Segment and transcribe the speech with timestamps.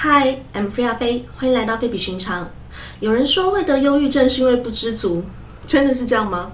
[0.00, 2.48] Hi, I'm Freya 飞，欢迎来到非比寻常。
[3.00, 5.24] 有人说会得忧郁症是因为不知足，
[5.66, 6.52] 真的是这样吗？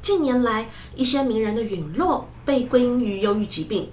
[0.00, 3.88] 近年来，一些名人的陨落被归因于忧郁疾病。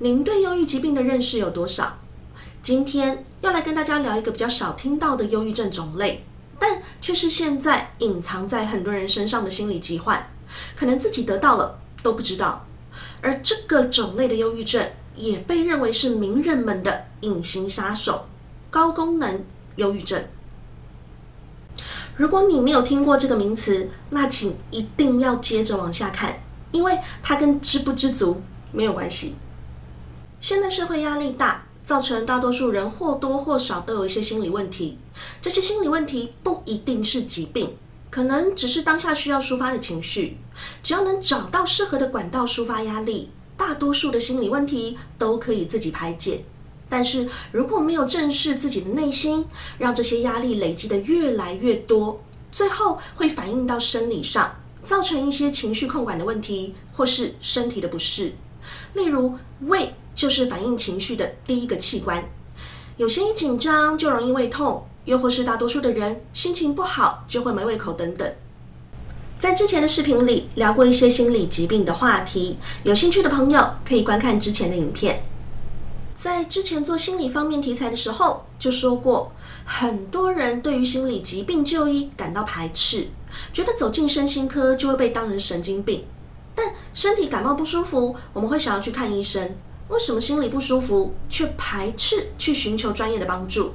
[0.00, 1.98] 您对忧郁疾病的认识有多少？
[2.62, 6.26] 今天要来跟大家聊一个比较少听到的忧郁症种类，
[6.58, 10.30] 但却是现在隐藏在很多人身上的心理疾患，
[10.76, 12.66] 可能自己得到了都不知道。
[13.22, 14.86] 而这个种类的忧郁症。
[15.18, 18.26] 也被认为是名人们的隐形杀手——
[18.70, 19.44] 高功能
[19.76, 20.24] 忧郁症。
[22.16, 26.42] 如果你没有听过这个名词，那请一定要接着往下看，
[26.72, 28.42] 因为它跟知不知足
[28.72, 29.36] 没有关系。
[30.40, 34.98] 现在社会压力大，造成大多数人或多或少都有一些心理问题。
[35.40, 37.76] 这些心理问题不一定是疾病，
[38.10, 40.38] 可能只是当下需要抒发的情绪。
[40.82, 43.30] 只要能找到适合的管道抒发压力。
[43.56, 46.44] 大多数的心理问题都可以自己排解，
[46.88, 49.44] 但是如果没有正视自己的内心，
[49.78, 58.32] 让这些压力累积的越来越多，最后会反映到生理上，造成一些情绪控管的问题，或是身体的不适。
[58.94, 59.34] 例如，
[59.66, 62.24] 胃就是反映情绪的第一个器官，
[62.96, 68.32] 有些一紧张就容易胃痛，又或是大多数的人心情不好就会没胃口等等。
[69.38, 75.22] 在之前的视频里聊过一些心理疾病的话题，有兴趣的朋友可以观看之前的影片。
[76.18, 79.30] 在之前做心理方面题材的时候，就说过，
[79.64, 83.06] 很多人对于心理疾病就医感到排斥，
[83.52, 86.04] 觉得走进身心科就会被当成神经病。
[86.56, 89.54] 但身体感冒不舒服，我们会想要去看医生，
[89.90, 93.74] 为什么心理不舒服却排斥去寻求专业的帮助？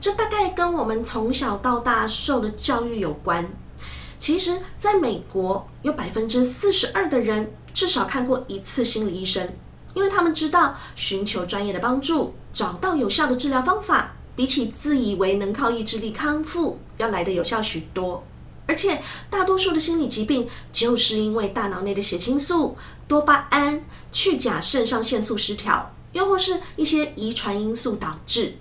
[0.00, 3.50] 这大概跟我们从小到大受的教育有关。
[4.20, 9.48] 其实，在美国，有百分之四十二的人至少看过一次心理医生，
[9.94, 18.24] 因为他们知道寻求专业的帮助，找到有效的治疗方法，比起自以为能靠意志力康复要来的有效许多。
[18.66, 28.56] 而且，大多数的心理疾病就是因为大脑内的血清素、多巴胺、去甲肾上腺素失调，又或是一些遗传因素导致。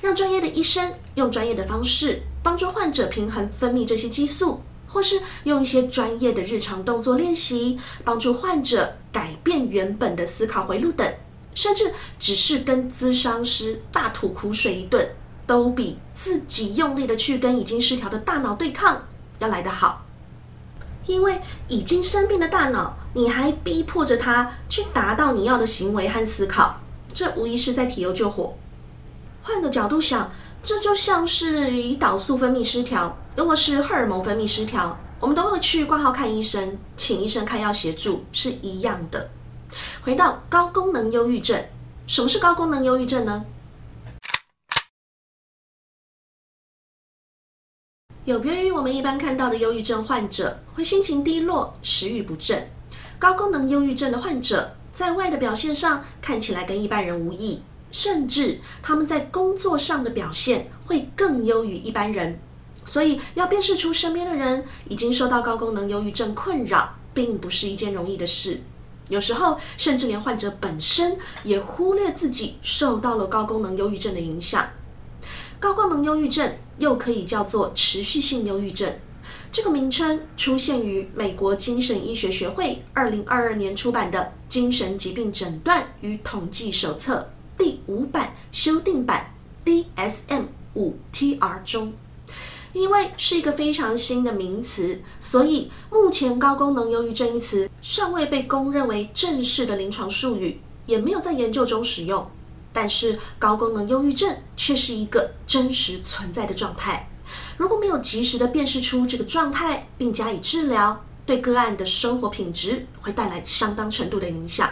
[0.00, 4.62] 让专业的医生用专业的方式帮助患者平衡分泌这些激素。
[4.94, 11.12] 或是用一些专业的日常动作练习，帮助患者改变原本的思考回路等，
[11.52, 15.10] 甚至只是跟咨商师大吐苦水一顿，
[15.48, 19.08] 都比自己用力的去跟已经失调的大脑对抗
[19.40, 20.06] 要来得好。
[21.06, 26.80] 因为已经生病的大脑，你还逼迫着他去达到你要的行为和思考，
[27.12, 28.54] 这无疑是在提油救火。
[29.42, 30.32] 换个角度想，
[30.64, 33.14] 这就像是胰岛素分泌失调。
[33.36, 39.30] 如果是荷尔蒙分泌失调，我们都会去挂号看医生，请医生开药协助，是一样的。
[40.02, 41.62] 回到高功能忧郁症，
[42.06, 43.44] 什么是高功能忧郁症呢？
[48.24, 52.70] 有别于我们一般看到的忧郁症患者会心情低落、食欲不振，
[53.18, 57.62] 高功能忧郁症的患者在外的表现上看起来跟一般人无异，
[57.94, 62.40] 甚至他们在工作上的表现会更优于一般人。
[62.84, 68.60] 所以，要辨识出身边的人已经受到高功能忧郁症困扰，并不是一件容易的事。
[69.08, 74.68] 有时候，甚至连患者本身也忽略自己受到了高功能忧郁症的影响。
[75.60, 78.92] 高功能忧郁症又可以叫做持续性忧郁症，
[79.52, 84.18] 这个名称出现于美国精神医学学会二零二二年出版的
[84.48, 89.32] 《精神疾病诊断与统计手册》第五版修订版
[89.64, 90.44] DSM
[90.74, 91.92] 五 TR 中。
[92.72, 102.28] 因为是一个非常新的名词，所以目前高功能忧郁症一词尚未被公认为正式的临床术语，也没有在研究中使用。
[102.72, 107.08] 但是高功能忧郁症却是一个真实存在的状态。
[107.56, 114.68] 如果没有及时的辨识出这个状态并加以治疗，对个案的生活品质会带来相当程度的影响。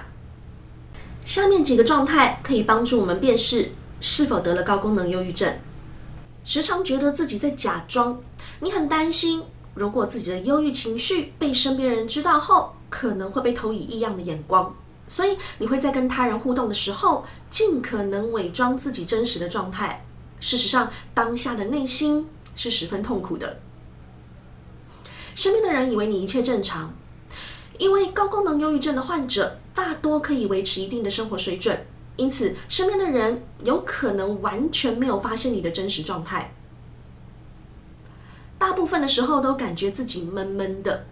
[1.25, 5.59] 下面几个状态可以帮助我们辨识是否得了高功能忧郁症。
[6.45, 8.21] 时常觉得自己在假装，
[8.61, 14.75] 你很担心，如果自己的忧郁情绪被身边人知道后，可能会被投以异样的眼光，
[15.07, 20.05] 所以你会在跟他人互动的时候，尽可能伪装自己真实的状态。
[20.41, 23.61] 事实上，当下的内心是十分痛苦的。
[25.37, 26.93] 身边的人以为你一切正常，
[27.79, 31.87] 因为高功能忧郁症的患者大多可以维持一定的生活水准。
[32.17, 36.55] 因此，身边的人有可能完全没有发现你的真实状态。
[38.59, 41.07] 大部分的时候都感觉自己闷闷的，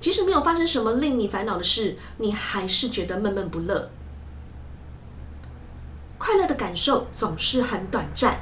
[0.00, 3.90] 即使没有发生什么令你烦恼的事，你还是觉得闷闷不乐。
[6.18, 8.40] 快乐的感受总是很短暂。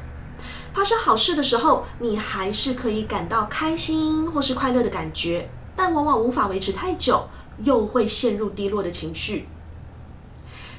[0.72, 7.28] 发生好事的时候，你还是可以感到开心或是快乐的感觉，但往往无法维持太久，
[7.64, 9.46] 又会陷入低落的情绪。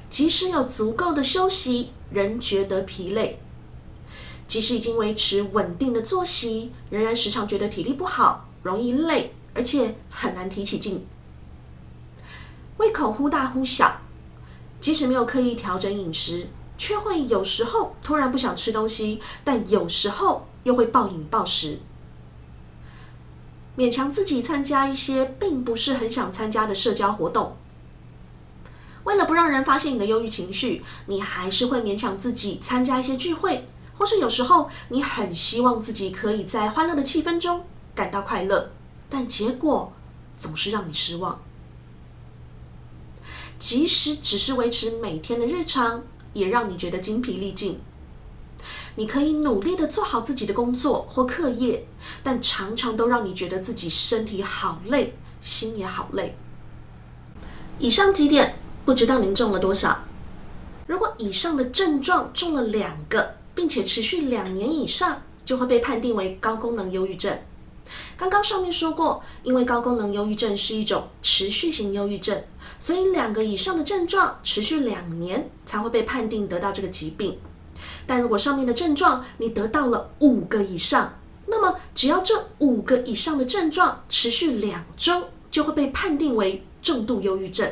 [0.10, 3.38] 即使有足够的休息，仍觉得疲累；
[4.46, 11.06] 即使已经维持稳定的作息，仍然时常觉得体力不好，容易累，而且很难提起劲。
[12.78, 14.02] 胃口忽大忽小，
[14.80, 16.48] 即使没有刻意调整饮食。
[16.78, 21.78] 却会有时候突然不想吃东西，但有时候又会暴饮暴食，
[23.78, 27.56] 勉强自己参加一些并不是很想参加的社交活动。
[29.04, 37.66] 为了不让人发现你的忧郁情绪，你还是会勉强自己参加一些聚会，或是有时候你很希望自己可以在欢乐的气氛中
[37.96, 38.72] 感到快乐，
[39.10, 39.94] 但结果
[40.38, 41.42] 总是让你失望。
[43.58, 46.04] 即使只是维持每天的日常。
[46.34, 47.78] 也让你觉得精疲力尽。
[48.96, 51.86] 你可以努力的做好自己的工作或课业，
[52.22, 56.36] 但常常都让你觉得自己身体好累，心也好累。
[57.80, 60.04] 以上几点，不知道您中了多少？
[60.88, 67.40] 如果以上的症状中了两个，并且持续两年以上，就会被判定为高功能忧郁症。
[68.18, 72.44] 刚刚上面说过，因为高功能忧郁症是一种持续型忧郁症。
[72.80, 77.38] 所以，两个以上的症状持续两年才会被判定得到这个疾病。
[78.12, 87.72] 但如果上面的症状你得到了五个以上，那么只要这五个以上的症状持续两周，就会被判定为重度忧郁症。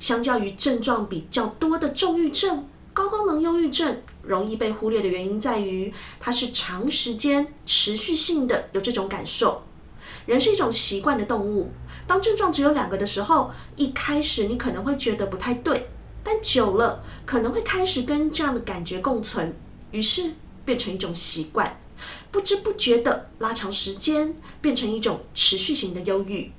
[0.00, 9.62] 相较于症状比较多的重郁症，高功能忧郁症容易被忽略的原因在于，它是长时间持续性的有这种感受。
[10.26, 11.70] 人是一种习惯的动物。
[12.08, 15.90] 当症状只有两个的时候，一开始你可能会觉得不太对，
[16.24, 19.54] 但久了可能会开始跟这样的感觉共存，
[19.90, 20.32] 于是
[20.64, 21.78] 变成一种习惯，
[22.30, 26.50] 不知不觉的拉长时间，变成一种持续型的忧郁。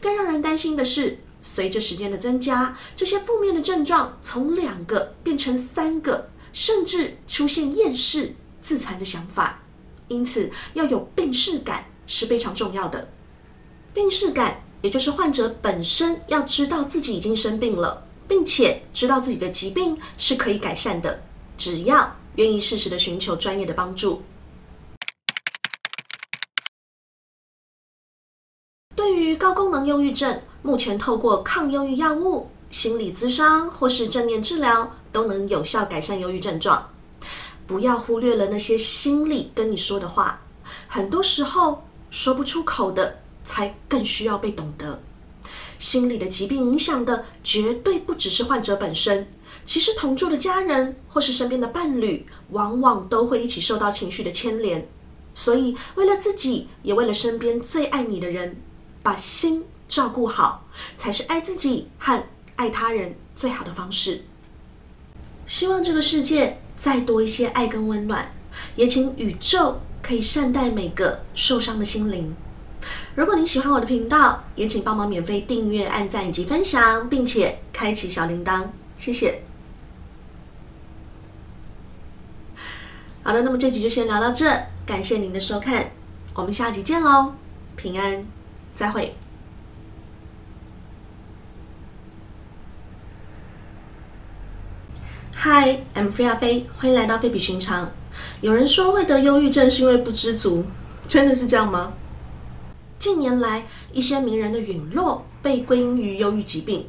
[0.00, 9.62] 更让人担心的是，随着时间的增加，这些负面的症状从两个变成三个，甚至出现厌世、自残的想法。
[10.06, 13.10] 因此，要有病视感是非常重要的。
[13.92, 14.62] 病视感。
[14.80, 21.22] 也就是患者本身要知道自己已经生病了，并且知道自己的疾病是可以改善的，
[21.56, 24.22] 只要愿意适时的寻求专业的帮助。
[28.94, 36.90] 对于高功能忧郁症，目前透过抗忧郁药物、心理咨商或是正念治疗，都能有效改善忧郁症状。
[37.66, 40.42] 不要忽略了那些心里跟你说的话，
[40.86, 43.22] 很多时候说不出口的。
[43.44, 45.00] 才更需要被懂得。
[45.78, 49.28] 心理的疾病影响的绝对不只是患者本身，
[49.64, 54.88] 其实同住的家人或是身边的伴侣，往往都会一起受到情绪的牵连。
[55.32, 58.56] 所以，为了自己，也为了身边最爱你的人，
[59.04, 60.66] 把心照顾好，
[60.96, 62.20] 才是爱自己和
[62.56, 64.24] 爱他人最好的方式。
[65.46, 68.34] 希望这个世界再多一些爱跟温暖，
[68.74, 72.34] 也请宇宙可以善待每个受伤的心灵。
[73.14, 79.42] 如果您喜欢我的频道，也请帮忙免费订阅、按赞以及分享，并且开启小铃铛，谢谢。
[83.22, 85.90] 好的，那么这集就先聊到这，感谢您的收看，
[86.34, 87.34] 我们下集见喽，
[87.76, 88.24] 平安，
[88.74, 89.14] 再会。
[95.40, 97.90] Hi，I'm Freya 飞，欢迎来到非比寻常。
[98.40, 100.64] 有人说会得忧郁症是因为不知足，
[101.06, 101.92] 真的是这样吗？
[102.98, 106.86] 近年来，一些名人的陨落被归因于忧郁疾病。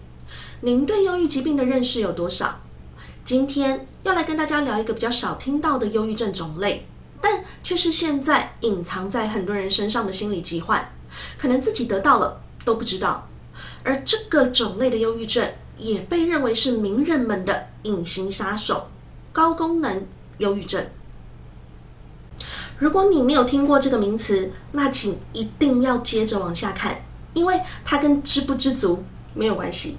[0.62, 2.62] 您对忧郁疾病的认识有多少？
[3.24, 6.88] 今天要来跟大家聊一个比较少听到的忧郁症种类，
[7.22, 10.92] 但却是现在隐藏在很多人身上的心理疾患，
[11.38, 13.28] 可能自己得到了都不知道。
[13.84, 15.48] 而这个种类的忧郁症
[15.78, 18.88] 也被认为是名人们的隐形杀手——
[19.32, 20.08] 高功能
[20.40, 20.84] 忧郁症。
[22.80, 29.98] 如果你没有听过这个名词，那请一定要接着往下看，因为它跟知不知足没有关系。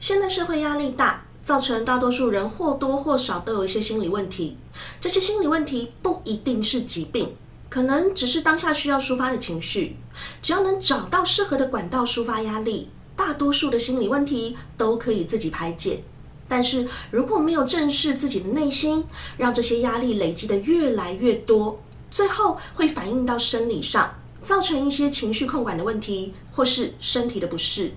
[0.00, 4.56] 现在社会压力大，造成大多数人或多或少都有一些心理问题。
[4.98, 7.36] 这些心理问题不一定是疾病，
[7.68, 9.98] 可能只是当下需要抒发的情绪。
[10.40, 16.02] 只要能找到适合的管道抒发压力，大多数的心理问题都可以自己排解。
[16.48, 19.04] 但是如果没有正视自己的内心，
[19.36, 27.92] 让这些压力累积的越来越多，最后会反映到生理上，造成一些情绪控管的问题，或是身体的不适。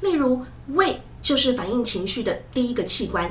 [0.00, 3.30] 例如，胃就是反映情绪的第一个器官，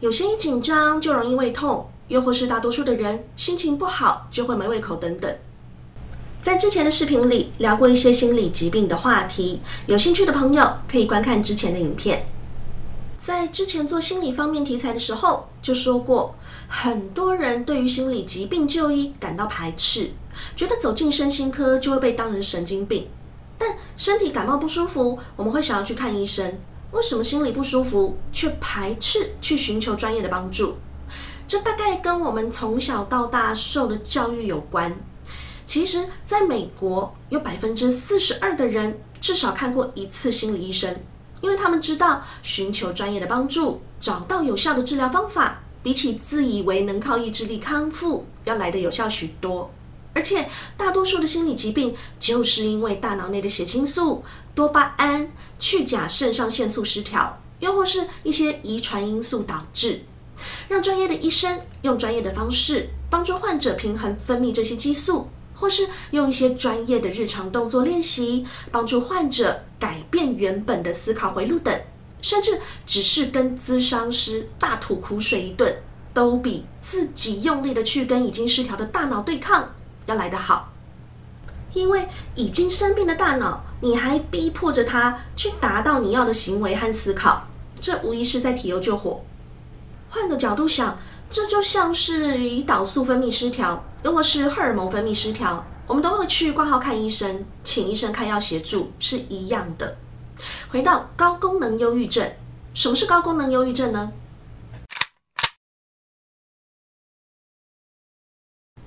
[0.00, 5.36] 有些一紧张就容易胃痛，又或是大多数的人心情不好就会没胃口等等。
[6.40, 12.24] 在之前的视频里聊过一些心理疾病的话题，有兴趣的朋友可以观看之前的影片。
[13.22, 16.34] 在之前做心理方面题材的时候，就说过，
[16.68, 20.10] 很多人对于心理疾病就医感到排斥，
[20.56, 23.08] 觉得走进身心科就会被当成神经病。
[23.58, 26.58] 但身体感冒不舒服，我们会想要去看医生，
[26.92, 30.76] 为什么心理不舒服却排斥去寻求专业的帮助？
[31.46, 34.98] 这大概跟我们从小到大受的教育有关。
[35.66, 40.96] 其实，在美国，有百分之四十二的人至少看过一次心理医生。
[41.40, 49.70] 因为他们知道，寻求专业的帮助，找到有效的治疗方法，比起自以为能靠意志力康复，要来的有效许多。
[50.12, 60.04] 而且，大多数的心理疾病，就是因为大脑内的血清素、多巴胺、去甲肾上腺素失调，又或是一些遗传因素导致。
[60.68, 65.28] 让专业的医生用专业的方式，帮助患者平衡分泌这些激素。
[65.60, 71.78] 或是用一些专业的日常动作练习，帮助患者改变原本的思考回路等，
[72.22, 75.76] 甚至只是跟咨商师大吐苦水一顿，
[76.14, 79.74] 都比自己用力的去跟已经失调的大脑对抗
[80.06, 80.72] 要来得好。
[81.74, 87.46] 因为已经生病的大脑，你还逼迫着他去达到你要的行为和思考，
[87.78, 89.22] 这无疑是在提油救火。
[90.08, 90.98] 换个角度想。
[91.30, 99.96] 这就像是胰岛素分泌失调，如果是荷尔蒙分泌失调，我们都会去挂号看医生，请医生开药协助，是一样的。
[100.72, 102.28] 回到高功能忧郁症，
[102.74, 104.12] 什么是高功能忧郁症呢？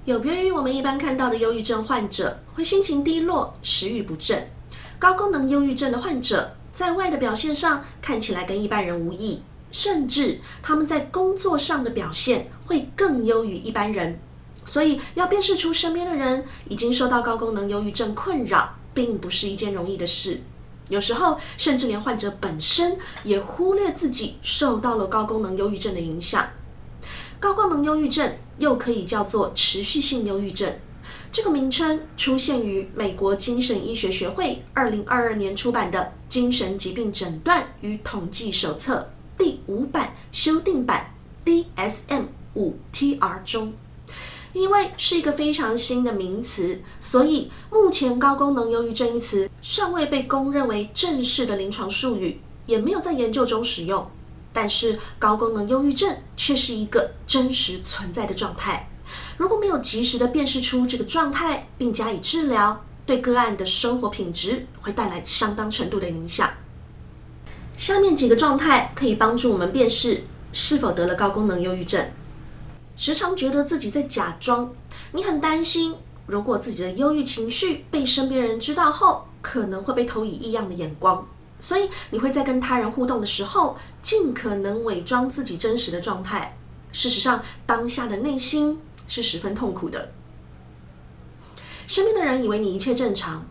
[0.03, 4.51] 有别于我们一般看到的忧郁症患者会心情低落、食欲不振，
[4.99, 9.41] 高功能忧郁症的患者在外的表现上看起来跟一般人无异。
[9.73, 14.19] 甚至他们在工作上的表现会更优于一般人，
[14.65, 20.41] 所以要辨识出身边的人已经受到高功能忧郁症困扰，并不是一件容易的事。
[20.89, 26.47] 有时候，甚至连患者本身也忽略自己受到了高功能忧郁症的影响。
[27.39, 30.71] 高功能忧郁症又可以叫做持续性忧郁症，
[31.31, 39.09] 这个名称出现于美国精神医学学会二零二二年出版的《精神疾病诊断与统计手册》。
[39.37, 41.13] 第五版修订版
[41.45, 43.73] DSM 五 TR 中，
[44.53, 54.09] 因为是一个非常新的名词，所以目前高功能忧郁症一词尚未被公认为正式的临床术语，也没有在研究中使用。
[54.53, 58.87] 但是高功能忧郁症却是一个真实存在的状态。
[59.35, 66.49] 如果没有及时的辨识出这个状态并加以治疗，对个案的生活品质会带来相当程度的影响。
[67.83, 70.23] 下面几个状态可以帮助我们辨识
[70.53, 72.11] 是否得了高功能忧郁症。
[72.95, 74.73] 时常觉得自己在假装，
[75.11, 75.93] 你很担心，
[76.25, 81.27] 如果自己的忧郁情绪被身边人知道后，可能会被投以异样的眼光，
[81.59, 86.57] 所以你会在跟他人互动的时候，尽可能伪装自己真实的状态。
[86.93, 90.13] 事实上，当下的内心是十分痛苦的。
[91.85, 93.45] 身边的人以为你一切正常。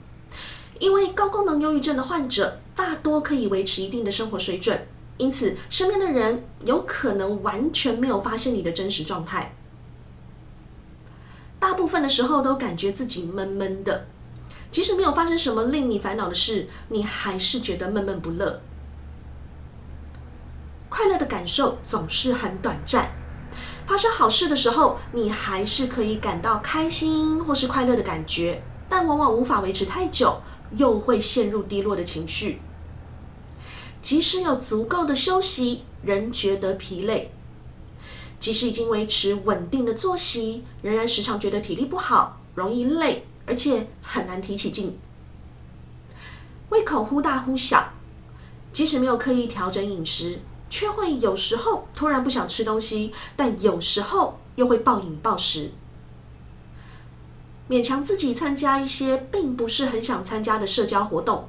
[0.79, 4.87] 因为高功能忧郁症的患者大多可以维持一定的生活水准，
[5.19, 9.55] 因此身边的人有可能完全没有发现你的真实状态。
[11.59, 14.07] 大部分的时候都感觉自己闷闷的，
[14.71, 18.61] 即使没有发生什么令你烦恼的事，你还是觉得闷闷不乐。
[20.89, 23.13] 快乐的感受总是很短暂，
[23.87, 30.41] 发生好事的时候，你还是可以感到开心或是快乐的感觉，但往往无法维持太久。
[30.77, 32.61] 又会陷入低落的情绪，
[34.01, 37.29] 即使有足够的休息，仍觉得疲累；
[38.39, 44.99] 即使已经维持稳定的作息，仍然时常觉得体力不好，容易累，而且很难提起劲。
[46.71, 47.93] 胃口忽大忽小，
[48.73, 55.73] 即使没有刻意调整饮食，却会有时候突然不想吃东西，但有时候又会暴饮暴食。
[57.69, 61.49] 勉强自己参加一些并不是很想参加的社交活动，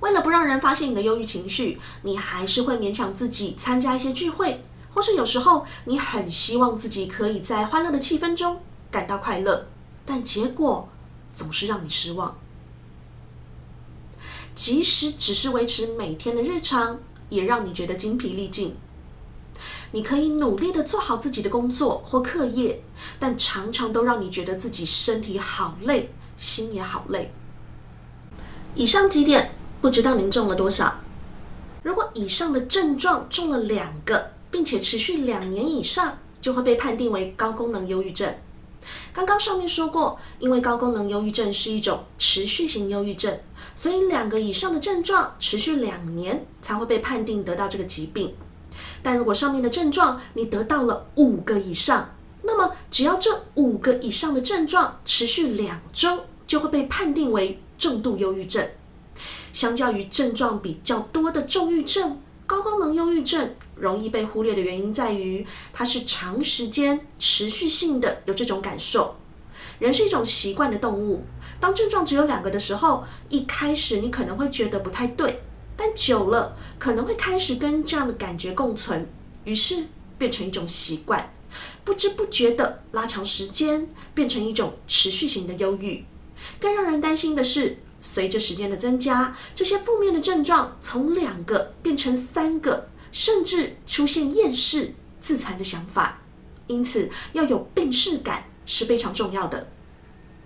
[0.00, 9.68] 为了不让人发现你的忧郁情绪，你还是会勉强自己参加一些聚会，或是有时候你很希望自己可以在欢乐的气氛中感到快乐，
[10.04, 10.88] 但结果
[11.32, 12.36] 总是让你失望。
[14.54, 18.76] 即使只是维持每天的日常，也让你觉得精疲力尽。
[19.92, 22.82] 你可以努力的做好自己的工作或课业，
[23.18, 27.32] 但常常都让你觉得自己身体好累，心也好累。
[28.74, 31.00] 以上几点，不知道您中了多少？
[31.82, 38.34] 如果以上的症状中了两个，并且持续两年以上，就会被判定为高功能忧郁症。
[39.12, 43.40] 刚刚上面说过，因为高功能忧郁症是一种持续型忧郁症，
[43.74, 48.34] 所以两个以上的症状持续两年才会被判定得到这个疾病。
[49.06, 58.68] 但如果上面的症状你得到了五个以上，那么只要这五个以上的症状持续两周，就会被判定为重度忧郁症。
[59.52, 69.14] 相较于症状比较多的重郁症，高功能忧郁症容易被忽略的原因在于，它是长时间持续性的有这种感受。
[69.78, 71.22] 人是一种习惯的动物，
[71.60, 75.44] 当症状只有两个的时候，一开始你可能会觉得不太对，
[75.76, 79.08] 但久了可能会开始跟这样的感觉共存，
[79.44, 81.32] 于是变成一种习惯，
[81.84, 86.04] 不知不觉的拉长时间，变成一种持续型的忧郁。
[86.60, 87.78] 更让人担心的是。
[87.98, 96.20] 随着时间的增加，这些负面的症状从两个变成三个，甚至出现厌世、自残的想法。
[96.68, 99.66] 因此，要有病视感是非常重要的。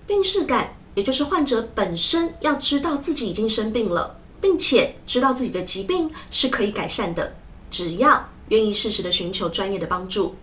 [0.06, 7.36] 病视感，也就是患者本身要知道自己已经生病了，并且知道自己的疾病是可以改善的，
[7.70, 10.34] 只要愿意适时的寻求专业的帮助。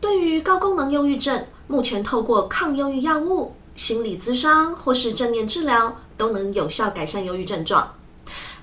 [0.00, 7.94] 对于高功能忧郁症，目前透过抗忧郁药物、心理咨商或是正念治疗，都能有效改善忧郁症状。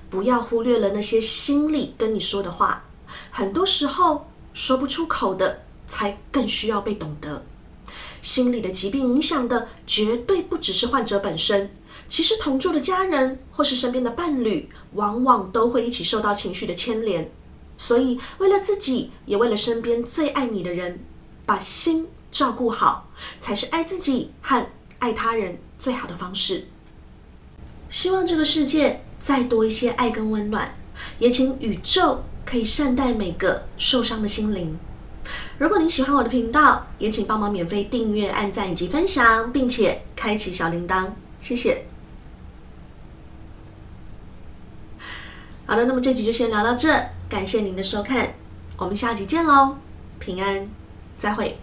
[0.08, 2.84] 不要忽略了那些心里跟你说的话，
[3.30, 7.42] 很多时候说不出口的，才更需要被懂得。
[8.20, 11.70] 心理的疾病影响的绝对不只是患者本身，
[12.08, 17.30] 其实同住的家人或是身边的伴侣，往往都会一起受到情绪的牵连。
[17.76, 21.00] 所以，为了自己，也为了身边最爱你的人，
[21.44, 22.08] 把心。
[22.32, 23.10] 照顾好，
[23.40, 24.64] 才是爱自己和
[25.00, 26.68] 爱他人最好的方式。
[27.88, 30.78] 希望这个世界再多一些爱跟温暖，
[31.18, 34.78] 也请宇宙可以善待每个受伤的心灵。
[35.58, 41.84] 如果您喜欢我的频道，也请帮忙免费订阅、按赞以及分享，并且开启小铃铛，谢谢。
[45.66, 48.34] 好的，那么这集就先聊到这，感谢您的收看，
[48.76, 49.76] 我们下集见喽，
[50.18, 50.68] 平安，
[51.18, 51.58] 再会。